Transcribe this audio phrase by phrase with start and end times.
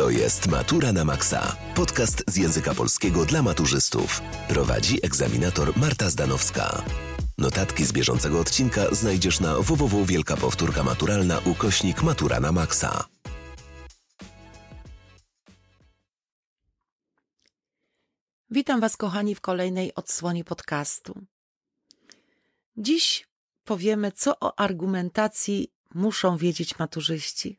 [0.00, 1.56] To jest Matura na Maxa.
[1.74, 4.20] Podcast z języka polskiego dla maturzystów.
[4.48, 6.84] Prowadzi egzaminator Marta Zdanowska.
[7.38, 13.04] Notatki z bieżącego odcinka znajdziesz na www Wielka Powtórka Maturalna ukośnik Matura na Maxa.
[18.50, 21.26] Witam Was, kochani, w kolejnej odsłonie podcastu.
[22.76, 23.28] Dziś
[23.64, 27.56] powiemy, co o argumentacji muszą wiedzieć maturzyści,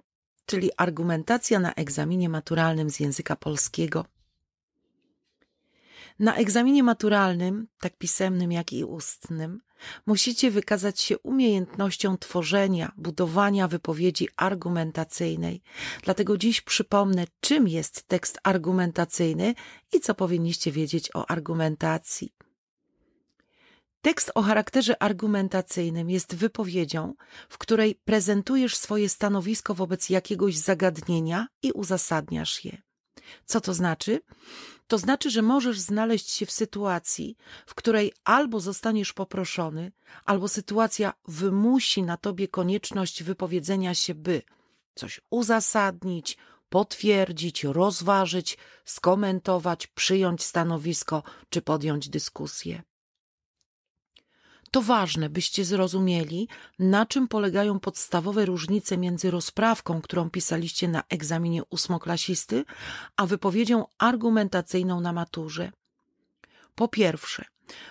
[0.52, 4.06] czyli argumentacja na egzaminie maturalnym z języka polskiego.
[6.20, 9.62] Na egzaminie maturalnym, tak pisemnym jak i ustnym,
[10.06, 15.62] musicie wykazać się umiejętnością tworzenia, budowania wypowiedzi argumentacyjnej.
[16.04, 19.56] Dlatego dziś przypomnę, czym jest tekst argumentacyjny
[19.94, 22.34] i co powinniście wiedzieć o argumentacji.
[24.02, 27.14] Tekst o charakterze argumentacyjnym jest wypowiedzią,
[27.50, 32.82] w której prezentujesz swoje stanowisko wobec jakiegoś zagadnienia i uzasadniasz je.
[33.46, 34.20] Co to znaczy?
[34.88, 39.92] To znaczy, że możesz znaleźć się w sytuacji, w której albo zostaniesz poproszony,
[40.26, 44.42] albo sytuacja wymusi na tobie konieczność wypowiedzenia się, by
[44.96, 46.38] coś uzasadnić,
[46.70, 52.84] potwierdzić, rozważyć, skomentować, przyjąć stanowisko czy podjąć dyskusję.
[54.72, 56.48] To ważne, byście zrozumieli,
[56.80, 62.66] na czym polegają podstawowe różnice między rozprawką, którą pisaliście na egzaminie ósmoklasisty,
[63.18, 65.72] a wypowiedzią argumentacyjną na maturze.
[66.76, 67.46] Po pierwsze,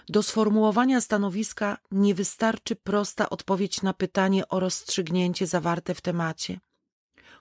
[0.08, 6.60] do sformułowania stanowiska nie wystarczy prosta odpowiedź na pytanie o rozstrzygnięcie zawarte w temacie.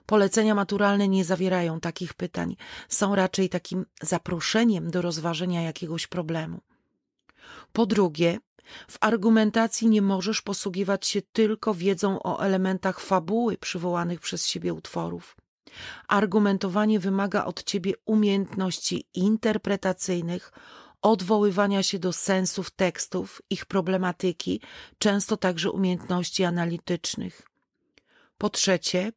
[0.06, 2.56] Polecenia maturalne nie zawierają takich pytań,
[2.88, 6.60] są raczej takim zaproszeniem do rozważenia jakiegoś problemu.
[7.72, 8.38] Po drugie,
[8.88, 15.36] w argumentacji nie możesz posługiwać się tylko wiedzą o elementach fabuły przywołanych przez siebie utworów.
[16.08, 20.52] Argumentowanie wymaga od ciebie umiejętności interpretacyjnych,
[21.02, 24.60] odwoływania się do sensów tekstów, ich problematyki,
[24.98, 27.42] często także umiejętności analitycznych.
[28.38, 29.12] Po trzecie,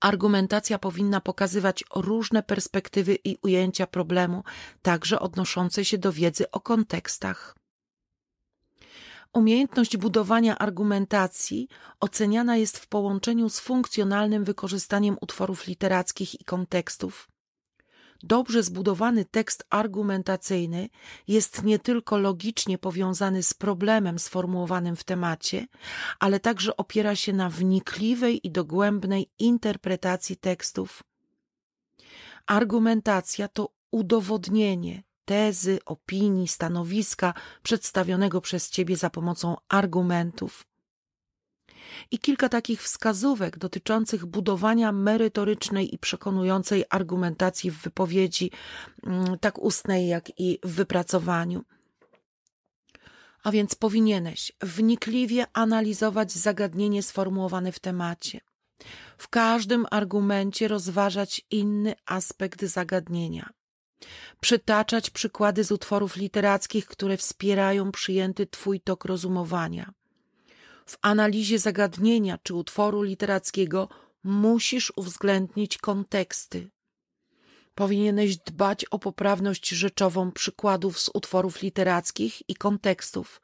[0.00, 4.44] argumentacja powinna pokazywać różne perspektywy i ujęcia problemu,
[4.82, 7.59] także odnoszące się do wiedzy o kontekstach.
[9.32, 11.68] Umiejętność budowania argumentacji
[12.00, 17.28] oceniana jest w połączeniu z funkcjonalnym wykorzystaniem utworów literackich i kontekstów.
[18.22, 20.88] Dobrze zbudowany tekst argumentacyjny
[21.28, 25.66] jest nie tylko logicznie powiązany z problemem sformułowanym w temacie,
[26.18, 31.02] ale także opiera się na wnikliwej i dogłębnej interpretacji tekstów.
[32.46, 40.66] Argumentacja to udowodnienie, tezy, opinii, stanowiska przedstawionego przez ciebie za pomocą argumentów.
[42.10, 48.50] I kilka takich wskazówek dotyczących budowania merytorycznej i przekonującej argumentacji w wypowiedzi,
[49.06, 51.64] mm, tak ustnej, jak i w wypracowaniu.
[53.42, 58.40] A więc powinieneś wnikliwie analizować zagadnienie sformułowane w temacie.
[59.18, 63.59] W każdym argumencie rozważać inny aspekt zagadnienia
[64.40, 69.92] przytaczać przykłady z utworów literackich, które wspierają przyjęty Twój tok rozumowania.
[70.86, 73.88] W analizie zagadnienia czy utworu literackiego
[74.24, 76.70] musisz uwzględnić konteksty.
[77.74, 83.40] Powinieneś dbać o poprawność rzeczową przykładów z utworów literackich i kontekstów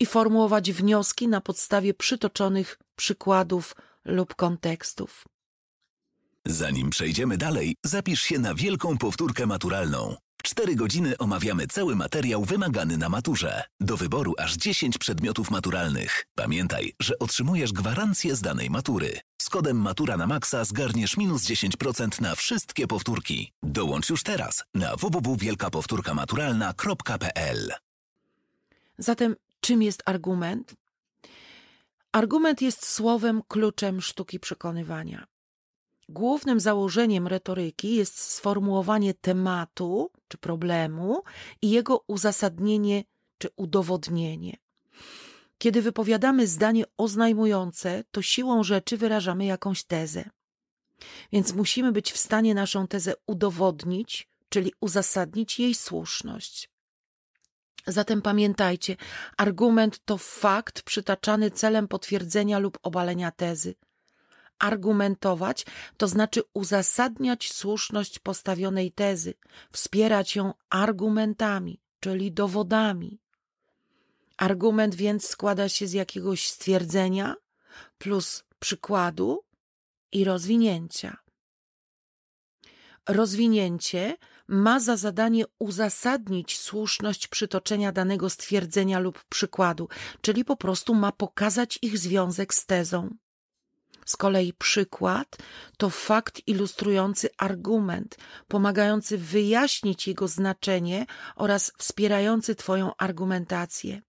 [0.00, 5.24] i formułować wnioski na podstawie przytoczonych przykładów lub kontekstów.
[6.50, 10.16] Zanim przejdziemy dalej, zapisz się na wielką powtórkę maturalną.
[10.42, 13.64] Cztery godziny omawiamy cały materiał wymagany na maturze.
[13.80, 16.26] Do wyboru aż 10 przedmiotów maturalnych.
[16.34, 19.20] Pamiętaj, że otrzymujesz gwarancję z danej matury.
[19.42, 23.52] Z kodem Matura na Maxa zgarniesz minus 10% na wszystkie powtórki.
[23.62, 27.72] Dołącz już teraz na www.wielkapowtórkamaturalna.pl
[28.98, 30.74] Zatem czym jest argument?
[32.12, 35.26] Argument jest słowem kluczem sztuki przekonywania.
[36.08, 41.22] Głównym założeniem retoryki jest sformułowanie tematu czy problemu
[41.62, 43.04] i jego uzasadnienie
[43.38, 44.56] czy udowodnienie.
[45.58, 50.30] Kiedy wypowiadamy zdanie oznajmujące, to siłą rzeczy wyrażamy jakąś tezę.
[51.32, 56.70] Więc musimy być w stanie naszą tezę udowodnić, czyli uzasadnić jej słuszność.
[57.86, 58.96] Zatem pamiętajcie,
[59.36, 63.74] argument to fakt przytaczany celem potwierdzenia lub obalenia tezy
[64.58, 65.66] argumentować,
[65.96, 69.34] to znaczy uzasadniać słuszność postawionej tezy,
[69.72, 73.20] wspierać ją argumentami, czyli dowodami.
[74.36, 77.36] Argument więc składa się z jakiegoś stwierdzenia
[77.98, 79.44] plus przykładu
[80.12, 81.16] i rozwinięcia.
[83.08, 84.16] Rozwinięcie
[84.48, 89.88] ma za zadanie uzasadnić słuszność przytoczenia danego stwierdzenia lub przykładu,
[90.20, 93.16] czyli po prostu ma pokazać ich związek z tezą.
[94.08, 95.36] Z kolei przykład
[95.76, 98.16] to fakt ilustrujący argument,
[98.48, 101.06] pomagający wyjaśnić jego znaczenie
[101.36, 104.02] oraz wspierający Twoją argumentację.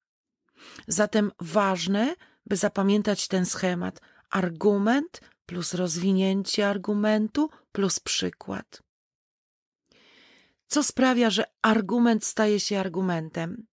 [0.87, 2.15] Zatem ważne,
[2.45, 8.83] by zapamiętać ten schemat: argument plus rozwinięcie argumentu plus przykład.
[10.67, 13.68] Co sprawia, że argument staje się argumentem?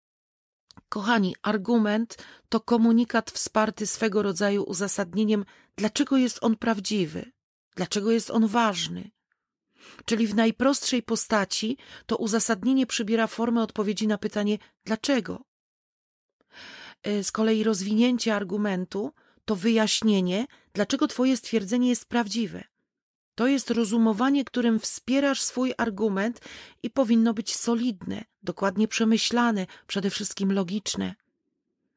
[0.88, 2.18] Kochani, argument
[2.48, 5.44] to komunikat wsparty swego rodzaju uzasadnieniem,
[5.76, 7.32] dlaczego jest on prawdziwy,
[7.76, 9.10] dlaczego jest on ważny.
[10.04, 15.44] Czyli w najprostszej postaci to uzasadnienie przybiera formę odpowiedzi na pytanie dlaczego.
[17.02, 19.12] E, z kolei rozwinięcie argumentu
[19.44, 22.64] to wyjaśnienie, dlaczego Twoje stwierdzenie jest prawdziwe.
[23.36, 26.40] To jest rozumowanie, którym wspierasz swój argument
[26.82, 31.14] i powinno być solidne, dokładnie przemyślane, przede wszystkim logiczne.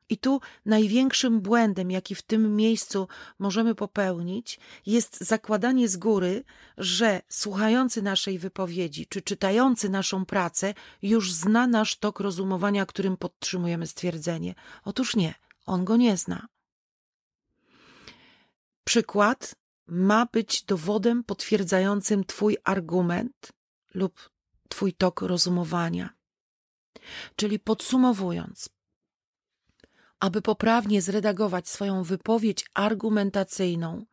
[0.10, 3.08] I tu największym błędem, jaki w tym miejscu
[3.40, 6.44] możemy popełnić, jest zakładanie z góry,
[6.78, 13.88] że słuchający naszej wypowiedzi czy czytający naszą pracę już zna nasz tok rozumowania, którym podtrzymujemy
[13.88, 14.56] stwierdzenie.
[14.84, 15.34] Otóż nie,
[15.66, 16.48] on go nie zna.
[18.84, 19.56] Przykład
[19.90, 23.52] ma być dowodem potwierdzającym Twój argument
[23.94, 24.30] lub
[24.70, 26.10] Twój tok rozumowania.
[27.36, 28.70] Czyli podsumowując,
[30.20, 34.06] aby poprawnie zredagować swoją wypowiedź argumentacyjną,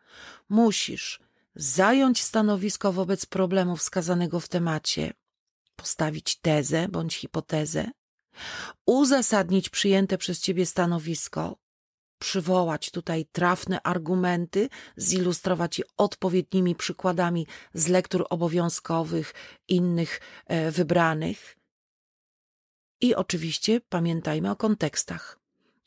[0.49, 1.21] musisz
[1.55, 5.13] zająć stanowisko wobec problemu wskazanego w temacie,
[5.77, 7.91] postawić tezę bądź hipotezę,
[8.87, 11.59] uzasadnić przyjęte przez ciebie stanowisko,
[12.19, 19.35] przywołać tutaj trafne argumenty, zilustrować je odpowiednimi przykładami z lektur obowiązkowych,
[19.69, 21.57] innych e, wybranych.
[23.01, 25.39] I oczywiście pamiętajmy o kontekstach.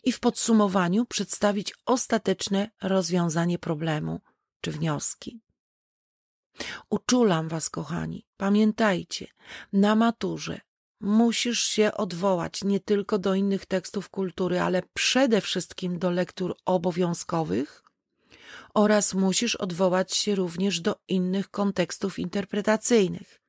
[0.04, 4.22] I w podsumowaniu przedstawić ostateczne rozwiązanie problemu
[4.62, 5.42] czy wnioski.
[6.90, 9.28] Uczulam Was, kochani, pamiętajcie,
[9.74, 10.62] na maturze
[11.01, 17.84] musisz się odwołać nie tylko do innych tekstów kultury, ale przede wszystkim do lektur obowiązkowych
[18.74, 23.42] oraz musisz odwołać się również do innych kontekstów interpretacyjnych,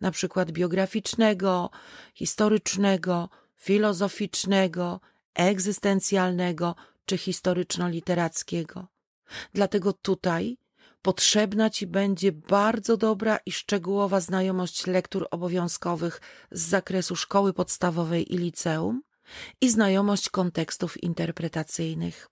[0.00, 1.70] na przykład biograficznego,
[2.14, 5.00] historycznego, filozoficznego,
[5.34, 6.74] egzystencjalnego
[7.06, 8.86] czy historyczno-literackiego.
[9.54, 10.58] Dlatego tutaj
[11.06, 16.20] potrzebna Ci będzie bardzo dobra i szczegółowa znajomość lektur obowiązkowych
[16.50, 19.02] z zakresu szkoły podstawowej i liceum
[19.60, 22.28] i znajomość kontekstów interpretacyjnych.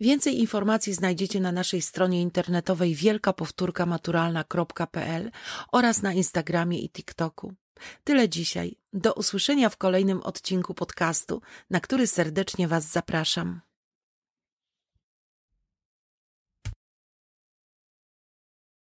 [0.00, 5.30] Więcej informacji znajdziecie na naszej stronie internetowej wielkapowtórkamaturalna.pl
[5.72, 7.54] oraz na Instagramie i TikToku.
[8.04, 8.76] Tyle dzisiaj.
[8.92, 13.71] Do usłyszenia w kolejnym odcinku podcastu, na który serdecznie Was zapraszam.